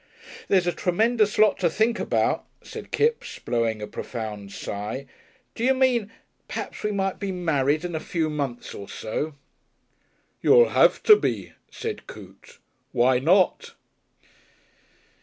"There's 0.47 0.65
a 0.65 0.71
tremendous 0.71 1.37
lot 1.37 1.59
to 1.59 1.69
think 1.69 1.99
about," 1.99 2.45
said 2.63 2.89
Kipps, 2.89 3.37
blowing 3.37 3.83
a 3.83 3.87
profound 3.87 4.51
sigh. 4.51 5.05
"D'you 5.53 5.75
mean 5.75 6.11
p'raps 6.47 6.81
we 6.81 6.91
might 6.91 7.19
be 7.19 7.31
married 7.31 7.85
in 7.85 7.93
a 7.93 7.99
few 7.99 8.27
months 8.27 8.73
or 8.73 8.89
so." 8.89 9.35
"You'll 10.41 10.69
have 10.69 11.03
to 11.03 11.15
be," 11.15 11.53
said 11.69 12.07
Coote. 12.07 12.57
"Why 12.91 13.19
not?"... 13.19 13.75